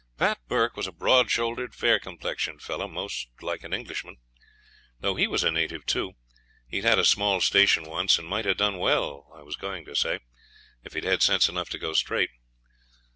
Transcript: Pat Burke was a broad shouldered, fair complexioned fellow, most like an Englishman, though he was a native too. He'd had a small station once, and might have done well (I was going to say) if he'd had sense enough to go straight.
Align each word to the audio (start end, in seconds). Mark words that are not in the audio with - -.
Pat 0.17 0.39
Burke 0.47 0.75
was 0.75 0.87
a 0.87 0.91
broad 0.91 1.29
shouldered, 1.29 1.75
fair 1.75 1.99
complexioned 1.99 2.63
fellow, 2.63 2.87
most 2.87 3.27
like 3.39 3.63
an 3.63 3.71
Englishman, 3.71 4.15
though 4.99 5.13
he 5.13 5.27
was 5.27 5.43
a 5.43 5.51
native 5.51 5.85
too. 5.85 6.13
He'd 6.67 6.83
had 6.85 6.97
a 6.97 7.05
small 7.05 7.39
station 7.39 7.83
once, 7.83 8.17
and 8.17 8.27
might 8.27 8.45
have 8.45 8.57
done 8.57 8.79
well 8.79 9.31
(I 9.37 9.43
was 9.43 9.55
going 9.55 9.85
to 9.85 9.95
say) 9.95 10.21
if 10.83 10.93
he'd 10.93 11.03
had 11.03 11.21
sense 11.21 11.47
enough 11.49 11.69
to 11.69 11.77
go 11.77 11.93
straight. 11.93 12.31